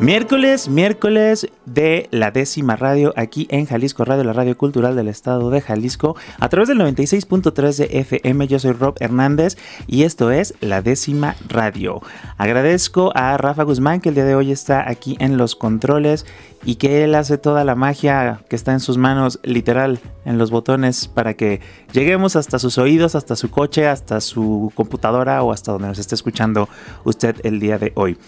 [0.00, 5.48] Miércoles, miércoles de la décima radio aquí en Jalisco Radio, la radio cultural del estado
[5.48, 8.46] de Jalisco, a través del 96.3 de FM.
[8.46, 12.02] Yo soy Rob Hernández y esto es la décima radio.
[12.36, 16.26] Agradezco a Rafa Guzmán que el día de hoy está aquí en los controles
[16.66, 20.50] y que él hace toda la magia que está en sus manos, literal, en los
[20.50, 21.60] botones, para que
[21.92, 26.16] lleguemos hasta sus oídos, hasta su coche, hasta su computadora o hasta donde nos esté
[26.16, 26.68] escuchando
[27.04, 28.18] usted el día de hoy.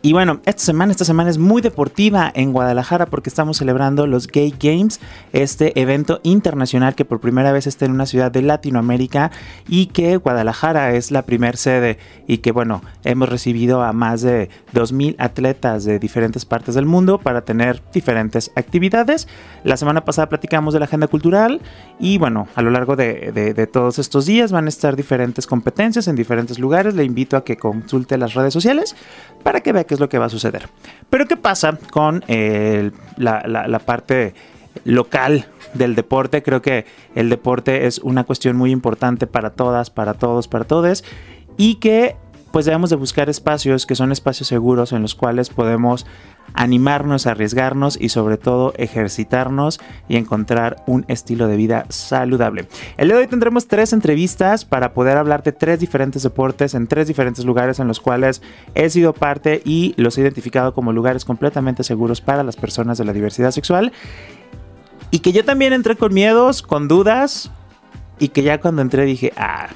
[0.00, 4.28] Y bueno, esta semana, esta semana es muy deportiva en Guadalajara porque estamos celebrando los
[4.28, 5.00] Gay Games,
[5.32, 9.32] este evento internacional que por primera vez está en una ciudad de Latinoamérica
[9.66, 14.50] y que Guadalajara es la primer sede y que bueno, hemos recibido a más de
[14.72, 19.28] 2.000 atletas de diferentes partes del mundo para tener diferentes actividades.
[19.64, 21.60] La semana pasada platicamos de la agenda cultural
[21.98, 26.16] y bueno, a lo largo de, todos estos días van a estar diferentes competencias en
[26.16, 26.94] diferentes lugares.
[26.94, 28.96] Le invito a que consulte las redes sociales
[29.42, 30.68] para que vea qué es lo que va a suceder.
[31.10, 32.24] Pero ¿qué pasa con
[33.16, 34.34] la, parte
[34.84, 36.42] local del deporte?
[36.42, 41.04] Creo que el deporte es una cuestión muy importante para todas, para todos, para todos.
[41.56, 42.16] Y que
[42.50, 46.06] pues debemos de buscar espacios que son espacios seguros en los cuales podemos
[46.54, 52.68] animarnos, arriesgarnos y sobre todo ejercitarnos y encontrar un estilo de vida saludable.
[52.96, 56.86] El día de hoy tendremos tres entrevistas para poder hablar de tres diferentes deportes en
[56.86, 58.42] tres diferentes lugares en los cuales
[58.74, 63.04] he sido parte y los he identificado como lugares completamente seguros para las personas de
[63.04, 63.92] la diversidad sexual.
[65.10, 67.50] Y que yo también entré con miedos, con dudas
[68.18, 69.68] y que ya cuando entré dije, ah,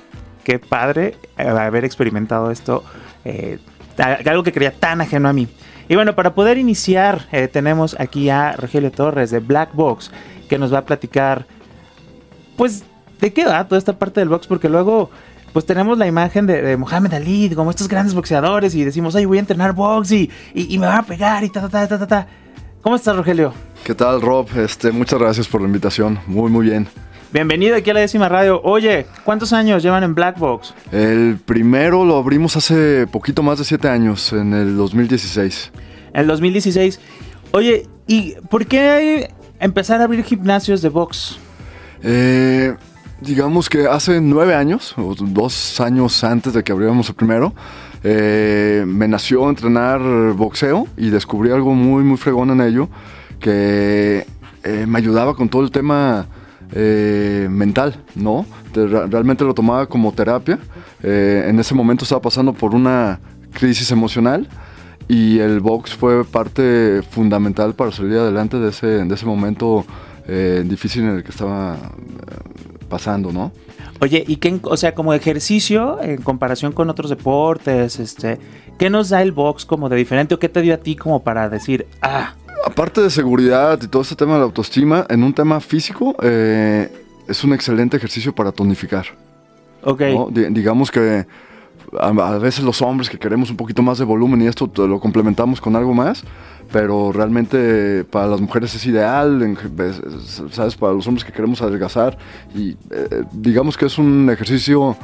[0.44, 2.84] qué padre eh, haber experimentado esto,
[3.24, 3.58] eh,
[3.98, 5.48] algo que creía tan ajeno a mí.
[5.88, 10.10] Y bueno, para poder iniciar, eh, tenemos aquí a Rogelio Torres de Black Box,
[10.48, 11.46] que nos va a platicar,
[12.56, 12.84] pues,
[13.20, 15.10] de qué va toda esta parte del box, porque luego,
[15.52, 19.26] pues tenemos la imagen de, de Mohamed Ali, como estos grandes boxeadores, y decimos, ay,
[19.26, 22.06] voy a entrenar box y, y, me va a pegar y ta, ta, ta, ta,
[22.06, 22.26] ta.
[22.80, 23.52] ¿Cómo estás, Rogelio?
[23.84, 24.48] ¿Qué tal, Rob?
[24.56, 26.18] Este, muchas gracias por la invitación.
[26.26, 26.88] Muy, muy bien.
[27.32, 28.60] Bienvenido aquí a la décima radio.
[28.62, 30.74] Oye, ¿cuántos años llevan en Black Box?
[30.92, 35.72] El primero lo abrimos hace poquito más de siete años, en el 2016.
[36.12, 37.00] El 2016.
[37.52, 41.38] Oye, ¿y por qué empezar a abrir gimnasios de box?
[42.02, 42.76] Eh,
[43.22, 47.54] digamos que hace nueve años, o dos años antes de que abriéramos el primero,
[48.04, 50.02] eh, me nació entrenar
[50.34, 52.90] boxeo y descubrí algo muy, muy fregón en ello,
[53.40, 54.26] que
[54.64, 56.26] eh, me ayudaba con todo el tema
[56.72, 58.46] eh, mental, ¿no?
[58.74, 60.58] realmente lo tomaba como terapia.
[61.02, 63.20] Eh, en ese momento estaba pasando por una
[63.52, 64.48] crisis emocional
[65.08, 69.84] y el box fue parte fundamental para salir adelante de ese, de ese momento
[70.26, 71.76] eh, difícil en el que estaba
[72.88, 73.52] pasando, ¿no?
[74.00, 78.38] Oye, ¿y qué, o sea, como ejercicio en comparación con otros deportes, este,
[78.78, 81.22] qué nos da el box como de diferente o qué te dio a ti como
[81.22, 82.34] para decir, ah,
[82.64, 86.90] Aparte de seguridad y todo este tema de la autoestima, en un tema físico, eh,
[87.28, 89.06] es un excelente ejercicio para tonificar.
[89.84, 90.00] Ok.
[90.30, 91.26] digamos que
[91.98, 95.60] a, veces los hombres que queremos un poquito más de volumen y esto lo complementamos
[95.60, 96.22] con algo más,
[96.70, 99.56] pero realmente para las mujeres es ideal,
[100.50, 100.76] ¿sabes?
[100.76, 102.16] Para los hombres que queremos adelgazar
[102.54, 104.96] y eh, digamos que es un ejercicio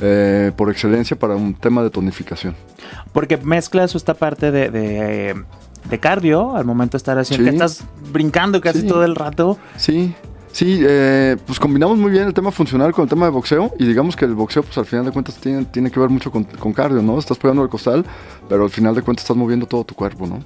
[0.00, 2.56] eh, por excelencia para un tema de tonificación.
[3.12, 5.44] Porque mezcla eso esta parte de de
[5.98, 7.44] cardio al momento de estar haciendo.
[7.44, 9.58] Que estás brincando casi todo el rato.
[9.76, 10.14] Sí.
[10.52, 13.86] Sí, eh, pues combinamos muy bien el tema funcional con el tema de boxeo y
[13.86, 16.44] digamos que el boxeo pues al final de cuentas tiene, tiene que ver mucho con,
[16.74, 17.18] cardio, ¿no?
[17.18, 18.04] Estás pegando el costal,
[18.50, 20.40] pero al final de cuentas estás moviendo todo tu cuerpo, ¿no?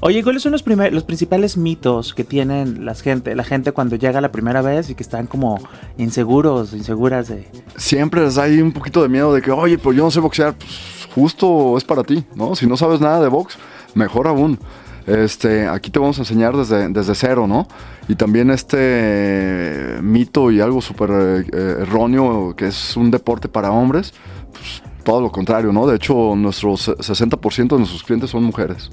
[0.00, 4.22] Oye, ¿cuáles son los, los principales mitos que tienen la gente, la gente cuando llega
[4.22, 5.60] la primera vez y que están como
[5.98, 7.46] inseguros, inseguras de...
[7.76, 10.54] Siempre les hay un poquito de miedo de que, oye, pues yo no sé boxear,
[10.54, 12.56] pues justo es para ti, ¿no?
[12.56, 13.58] Si no sabes nada de box,
[13.94, 14.58] mejor aún.
[15.06, 17.66] Este, aquí te vamos a enseñar desde, desde cero, ¿no?
[18.08, 21.10] Y también este mito y algo súper
[21.52, 24.14] eh, erróneo, que es un deporte para hombres,
[24.52, 25.86] pues, todo lo contrario, ¿no?
[25.86, 28.90] De hecho, nuestro 60% de nuestros clientes son mujeres.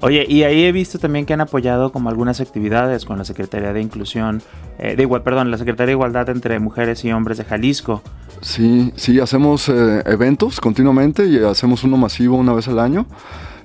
[0.00, 3.72] Oye, y ahí he visto también que han apoyado como algunas actividades con la Secretaría
[3.72, 4.42] de Inclusión,
[4.78, 8.02] eh, de igual, perdón, la Secretaría de Igualdad entre Mujeres y Hombres de Jalisco.
[8.40, 13.06] Sí, sí, hacemos eh, eventos continuamente y hacemos uno masivo una vez al año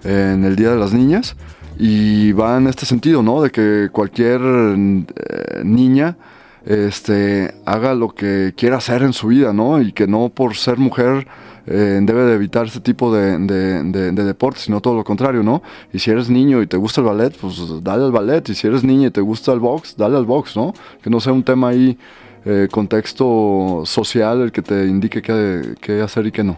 [0.03, 1.35] en el Día de las Niñas
[1.79, 3.41] y va en este sentido, ¿no?
[3.41, 6.17] De que cualquier eh, niña
[6.65, 9.81] este, haga lo que quiera hacer en su vida, ¿no?
[9.81, 11.25] Y que no por ser mujer
[11.65, 15.63] eh, debe de evitar este tipo de, de, deportes, sino todo lo contrario, ¿no?
[15.93, 18.49] Y si eres niño y te gusta el ballet, pues dale al ballet.
[18.49, 20.73] Y si eres niña y te gusta el box, dale al box, ¿no?
[21.01, 21.97] Que no sea un tema ahí,
[22.43, 26.57] eh, contexto social, el que te indique qué, qué hacer y qué no.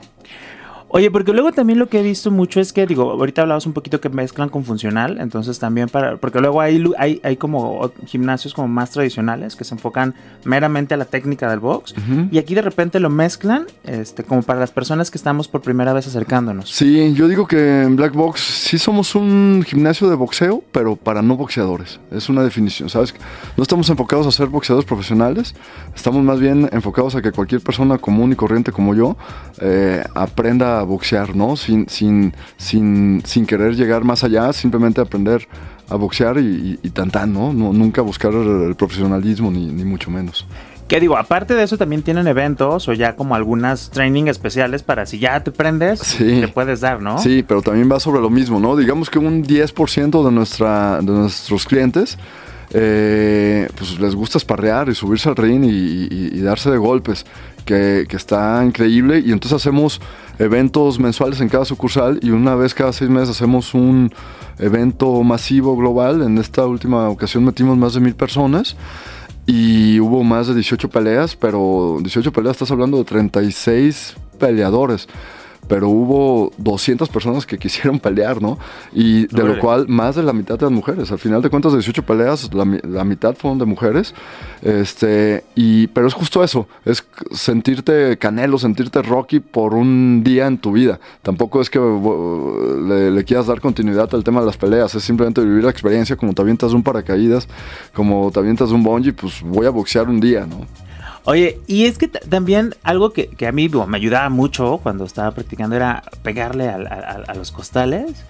[0.94, 3.72] Oye, porque luego también lo que he visto mucho es que, digo, ahorita hablabas un
[3.72, 8.54] poquito que mezclan con funcional, entonces también para, porque luego hay, hay, hay como gimnasios
[8.54, 11.96] como más tradicionales que se enfocan meramente a la técnica del box
[12.30, 15.94] y aquí de repente lo mezclan, este, como para las personas que estamos por primera
[15.94, 16.70] vez acercándonos.
[16.70, 21.22] Sí, yo digo que en Black Box sí somos un gimnasio de boxeo, pero para
[21.22, 22.02] no boxeadores.
[22.12, 23.16] Es una definición, ¿sabes?
[23.56, 25.56] No estamos enfocados a ser boxeadores profesionales,
[25.96, 29.16] estamos más bien enfocados a que cualquier persona común y corriente como yo
[29.62, 31.56] eh, aprenda boxear, ¿no?
[31.56, 35.48] Sin, sin, sin, sin querer llegar más allá, simplemente aprender
[35.90, 37.52] a boxear y, y, tan tan, ¿no?
[37.52, 40.48] Nunca buscar el, profesionalismo, ni, ni, mucho menos.
[40.88, 41.18] ¿Qué digo?
[41.18, 45.42] Aparte de eso, también tienen eventos o ya como algunas training especiales para si ya
[45.44, 47.18] te prendes, te puedes dar, ¿no?
[47.18, 48.76] Sí, pero también va sobre lo mismo, ¿no?
[48.76, 52.18] Digamos que un 10% de, nuestra, de nuestros clientes
[52.74, 57.26] eh, pues les gusta esparrear y subirse al ring y, darse de golpes,
[57.66, 59.20] que, que, está increíble.
[59.20, 60.00] Y entonces hacemos
[60.42, 64.12] eventos mensuales en cada sucursal y una vez cada seis meses hacemos un
[64.58, 66.24] evento masivo global.
[66.24, 68.76] En esta última ocasión metimos más de mil personas
[69.46, 75.08] y hubo más de 18 peleas, pero 18 peleas estás hablando de 36 peleadores
[75.72, 78.60] pero hubo 200 personas que quisieron pelear, ¿no?
[78.92, 81.14] Y de lo cual más de la mitad las mujeres.
[81.14, 84.14] Al final de cuentas, de 18 peleas, la, mitad fueron de mujeres.
[84.62, 90.58] Este, y, pero es justo eso, es sentirte canelo, sentirte Rocky por un día en
[90.58, 91.00] tu vida.
[91.22, 95.40] Tampoco es que le, le, quieras dar continuidad al tema de las peleas, es simplemente
[95.40, 97.48] vivir la experiencia como te avientas un paracaídas,
[97.94, 100.68] como te avientas un bungee, pues voy a boxear un día, ¿no?
[101.26, 105.76] Oye, y es que también algo que, a mí me ayudaba mucho cuando estaba practicando
[105.76, 108.26] era pegarle a, los costales.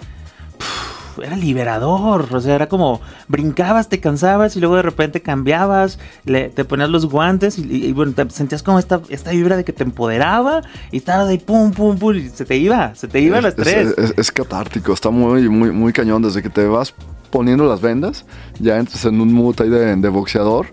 [1.21, 2.99] era liberador, o sea, era como
[3.29, 8.11] brincabas, te cansabas y luego de repente cambiabas, le, te ponías los guantes y, bueno,
[8.13, 10.61] te sentías como esta, esta vibra de que te empoderaba
[10.91, 13.95] y estabas ahí pum, pum, pum, y se te iba, se te iba el estrés.
[14.17, 16.93] Es, catártico, está muy, muy, muy cañón desde que te vas
[17.29, 18.25] poniendo las vendas,
[18.59, 20.67] ya entras en un mood ahí de, de boxeador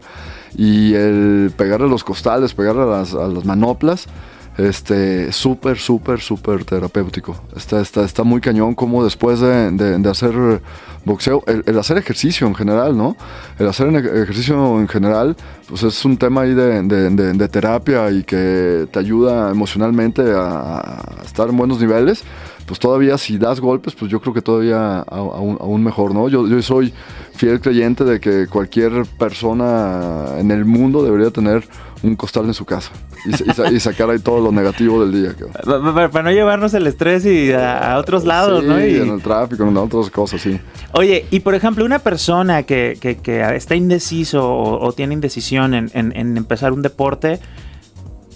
[0.57, 4.07] y el pegarle los costales, pegarle a las, a las manoplas,
[4.59, 7.41] este, súper, súper, súper terapéutico.
[7.57, 10.61] Está, está, está muy cañón como después de, de, hacer
[11.05, 13.17] boxeo, el, hacer ejercicio en general, ¿no?
[13.59, 15.37] El hacer ejercicio en general,
[15.69, 21.49] pues es un tema ahí de, de terapia y que te ayuda emocionalmente a, estar
[21.49, 22.25] en buenos niveles.
[22.69, 26.29] Pues todavía si das golpes, pues yo creo que todavía aún, aún mejor, ¿no?
[26.29, 26.93] Yo, yo soy
[27.35, 31.67] fiel creyente de que cualquier persona en el mundo debería tener
[32.03, 32.93] un costal en su casa
[33.25, 35.35] y, sacar ahí todo lo negativo del día.
[36.11, 38.79] Para, no llevarnos el estrés y a, otros lados, ¿no?
[38.85, 40.61] Y en el tráfico, en otras cosas, sí.
[40.93, 42.99] Oye, y por ejemplo, una persona que,
[43.55, 47.41] está indeciso o, tiene indecisión en, empezar un deporte,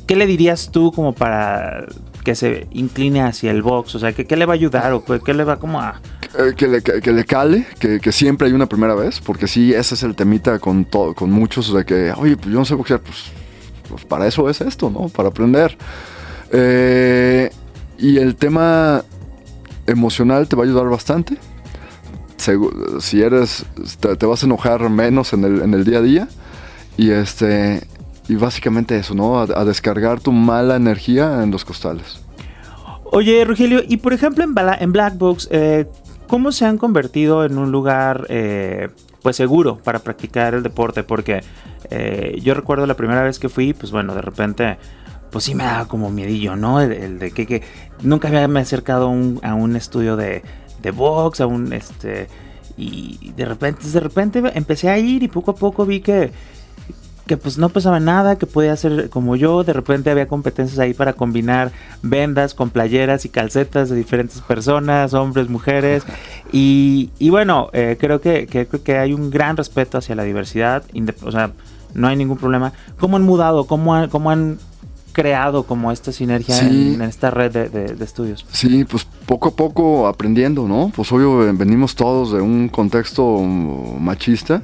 [0.06, 1.86] ¿qué le dirías tú como para
[2.24, 3.94] que se incline hacia el box?
[3.94, 6.00] O sea, ¿qué, le va a ayudar o qué le va como a...
[6.38, 9.94] Eh, que, le, que, le, cale, que, siempre hay una primera vez, porque sí, ese
[9.94, 13.32] es el temita con, con muchos de que, oye, pues yo no sé boxear, pues
[13.92, 15.10] pues para eso es esto, ¿no?
[15.10, 15.76] Para aprender.
[16.50, 17.50] Eh,
[17.98, 19.04] y el tema
[19.86, 21.36] emocional te va a ayudar bastante.
[23.00, 23.66] Si eres,
[24.00, 26.28] te, vas a enojar menos en el, día a día.
[26.96, 27.86] Y este,
[28.28, 29.40] y básicamente eso, ¿no?
[29.40, 32.21] A, descargar tu mala energía en los costales.
[33.14, 35.84] Oye, Rogelio, y por ejemplo en, en Black Box, eh,
[36.28, 38.88] ¿cómo se han convertido en un lugar eh,
[39.20, 41.02] pues seguro para practicar el deporte?
[41.02, 41.42] Porque
[41.90, 44.78] eh, yo recuerdo la primera vez que fui, pues bueno, de repente,
[45.30, 46.80] pues sí me daba como miedillo, ¿no?
[46.80, 47.62] El, de que,
[48.02, 49.08] nunca había me acercado
[49.42, 50.42] a un estudio de,
[50.80, 52.28] de box, a un este
[52.78, 56.32] y de repente, de repente empecé a ir y poco a poco vi que
[57.26, 60.94] que pues no pesaba nada, que podía hacer como yo, de repente había competencias ahí
[60.94, 66.02] para combinar vendas con playeras y calcetas de diferentes personas, hombres, mujeres,
[66.52, 70.84] y, y bueno, eh, creo que, que, que, hay un gran respeto hacia la diversidad,
[71.22, 71.52] o sea,
[71.94, 72.72] no hay ningún problema.
[72.98, 73.66] ¿Cómo han mudado?
[73.66, 74.58] ¿Cómo han, cómo han
[75.12, 78.44] creado como esta sinergia en, esta red de, de, estudios?
[78.50, 80.90] Sí, pues poco a poco aprendiendo, ¿no?
[80.94, 84.62] Pues obvio venimos todos de un contexto machista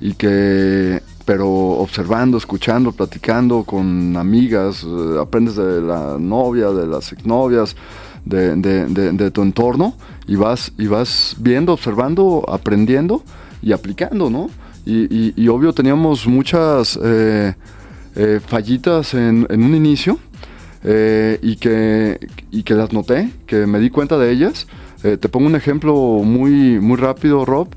[0.00, 7.12] y que pero observando, escuchando, platicando con amigas, eh, aprendes de la novia, de las
[7.12, 7.76] exnovias,
[8.24, 9.94] de, tu entorno
[10.26, 13.22] y vas, y vas viendo, observando, aprendiendo
[13.62, 14.50] y aplicando, ¿no?
[14.84, 17.54] Y, obvio teníamos muchas eh,
[18.16, 20.18] eh, fallitas en, un inicio
[20.82, 24.66] eh, y, que, y que las noté, que me di cuenta de ellas.
[25.00, 25.94] te pongo un ejemplo
[26.24, 27.68] muy, muy rápido, Rob.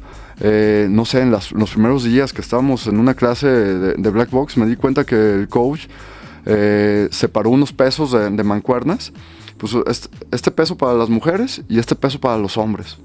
[0.42, 4.66] No sé, en, los primeros días que estábamos en una clase de, Black Box, me
[4.66, 5.88] di cuenta que el coach
[7.12, 9.14] separó unos pesos de, mancuernas.
[9.58, 12.98] Pues este, este, peso para las mujeres y este peso para los hombres.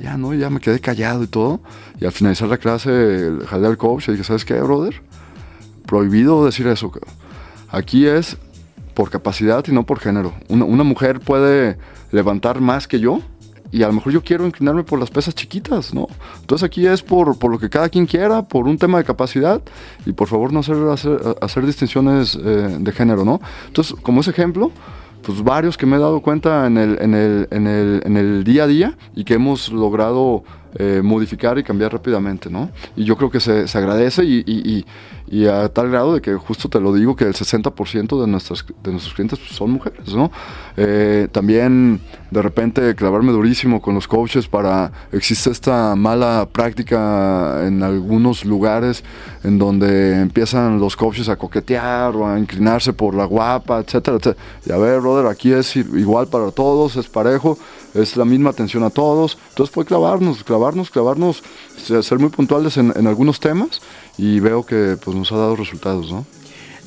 [0.00, 0.32] Ya, ¿no?
[0.32, 1.60] Ya me quedé callado y todo.
[2.00, 5.02] Y al finalizar la clase, jalé al coach y dije, ¿sabes qué, brother?
[5.86, 6.92] Prohibido decir eso.
[7.70, 8.36] Aquí es
[8.94, 10.32] por capacidad y no por género.
[10.48, 11.78] Una, mujer puede
[12.10, 13.20] levantar más que yo
[13.70, 16.08] y a lo mejor yo quiero inclinarme por las pesas chiquitas, ¿no?
[16.40, 19.60] Entonces aquí es por, por lo que cada quien quiera, por un tema de capacidad
[20.06, 20.76] y por favor no hacer,
[21.40, 23.40] hacer, distinciones eh, de género, ¿no?
[23.66, 24.70] Entonces, como ese ejemplo,
[25.22, 28.66] pues varios que me he dado cuenta en el, en el, en el, día a
[28.66, 30.44] día y que hemos logrado
[30.76, 32.70] eh, modificar y cambiar rápidamente, ¿no?
[32.96, 34.84] Y yo creo que se, se agradece y,
[35.46, 38.90] a tal grado de que justo te lo digo que el 60% de, nuestras, de
[38.90, 40.30] nuestros clientes pues, son mujeres, ¿no?
[40.76, 47.82] Eh, también de repente clavarme durísimo con los coaches para, existe esta mala práctica en
[47.82, 49.04] algunos lugares
[49.44, 54.44] en donde empiezan los coaches a coquetear o a inclinarse por la guapa, etcétera, etcétera.
[54.66, 57.58] Y a ver, brother, aquí es igual para todos, es parejo
[57.94, 59.38] es la misma atención a todos.
[59.50, 61.42] Entonces fue clavarnos, clavarnos, clavarnos,
[61.76, 63.80] ser muy puntuales en, algunos temas
[64.16, 66.24] y veo que pues, nos ha dado resultados, ¿no?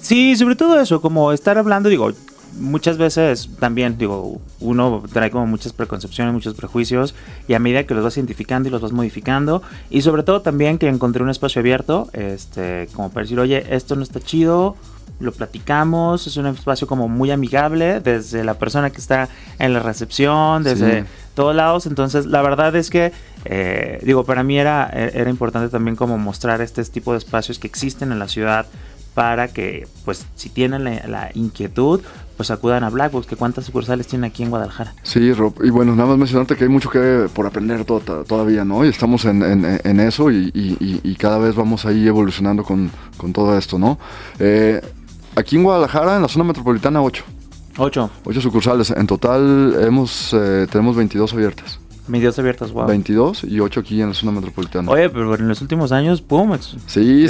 [0.01, 2.11] Sí, sobre todo eso, como estar hablando, digo,
[2.59, 7.13] muchas veces también, digo, uno trae como muchas preconcepciones, muchos prejuicios,
[7.47, 10.77] y a medida que los vas identificando y los vas modificando, y sobre todo también
[10.77, 14.75] que encontré un espacio abierto, este, como para decir, oye, esto no está chido,
[15.19, 19.79] lo platicamos, es un espacio como muy amigable, desde la persona que está en la
[19.79, 23.11] recepción, desde todos lados, entonces la verdad es que,
[23.45, 27.67] eh, digo, para mí era, era importante también como mostrar este tipo de espacios que
[27.67, 28.65] existen en la ciudad
[29.13, 32.01] para que, pues, si tienen la, inquietud,
[32.37, 34.93] pues acudan a Blackbox, que cuántas sucursales tiene aquí en Guadalajara.
[35.03, 38.85] Sí, Rob, y bueno, nada más mencionarte que hay mucho que por aprender todavía, ¿no?
[38.85, 43.99] Y estamos en, eso y, cada vez vamos ahí evolucionando con, con todo esto, ¿no?
[44.39, 44.81] Eh,
[45.35, 47.23] Aquí en Guadalajara, en la zona metropolitana, 8.
[47.77, 48.09] 8.
[48.25, 48.91] 8 sucursales.
[48.91, 51.79] En total hemos, eh, tenemos 22 abiertas.
[52.07, 52.87] 22 abiertas, wow.
[52.87, 54.91] 22 y 8 aquí en la zona metropolitana.
[54.91, 56.57] Oye, pero en los últimos años, pum.
[56.59, 56.77] Sí,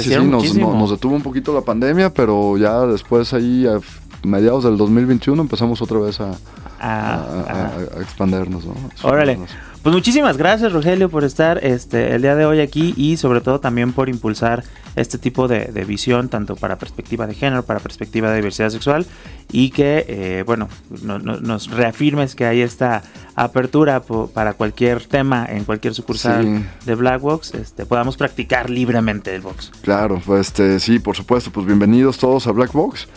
[0.00, 3.78] sí, nos, detuvo un poquito la pandemia, pero ya después ahí, a
[4.26, 6.32] mediados del 2021, empezamos otra vez a,
[6.80, 7.70] a,
[8.00, 8.74] expandernos, ¿no?
[9.02, 9.38] Órale.
[9.82, 13.58] Pues muchísimas gracias, Rogelio, por estar este, el día de hoy aquí y sobre todo
[13.58, 14.62] también por impulsar
[14.94, 19.06] este tipo de, visión, tanto para perspectiva de género, para perspectiva de diversidad sexual
[19.50, 20.68] y que, eh, bueno,
[21.02, 23.02] nos reafirmes que hay esta
[23.34, 29.72] apertura para cualquier tema en cualquier sucursal de Blackbox, este, podamos practicar libremente el box.
[29.82, 33.08] Claro, pues este, sí, por supuesto, pues bienvenidos todos a Blackbox.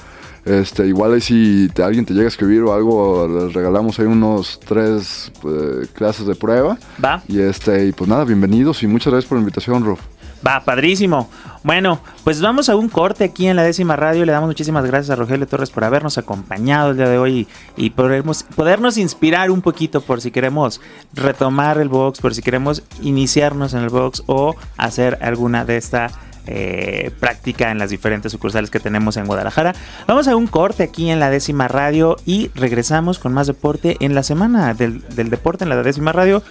[0.45, 4.59] Este, igual ahí si alguien te llega a escribir o algo, les regalamos ahí unos
[4.59, 6.77] tres eh, clases de prueba.
[7.03, 7.23] Va.
[7.27, 9.97] Y este, y pues nada, bienvenidos y muchas gracias por la invitación, Rob.
[10.45, 11.27] Va, padrísimo.
[11.63, 14.25] Bueno, pues vamos a un corte aquí en la décima radio.
[14.25, 17.89] Le damos muchísimas gracias a Rogelio Torres por habernos acompañado el día de hoy y,
[17.89, 20.79] podernos, podernos inspirar un poquito por si queremos
[21.13, 26.11] retomar el box, por si queremos iniciarnos en el box o hacer alguna de esta
[26.47, 29.73] eh, práctica en las diferentes sucursales que tenemos en Guadalajara.
[30.07, 34.15] Vamos a un corte aquí en la décima radio y regresamos con más deporte en
[34.15, 36.43] la semana del, deporte en la décima radio.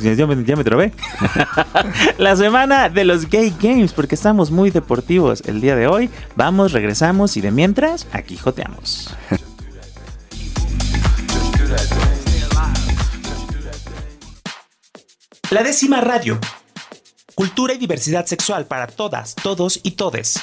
[0.00, 0.56] Ya me, ya
[2.18, 6.10] la semana de los Gay Games, porque estamos muy deportivos el día de hoy.
[6.34, 9.14] Vamos, regresamos y de mientras, aquí joteamos.
[15.50, 16.40] La décima radio
[17.36, 20.40] Cultura y diversidad sexual para todas, todos y todes.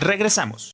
[0.00, 0.71] Regresamos.